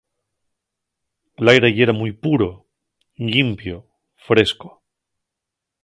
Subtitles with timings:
[1.45, 2.47] L'aire yera mui puro,
[3.29, 3.79] llimpio,
[4.31, 4.73] fresco.